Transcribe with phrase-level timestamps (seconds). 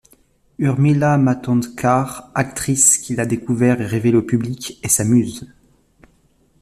[0.57, 5.45] Urmila Matondkar, actrice qu’il a découverte et révélée au public, est sa muse.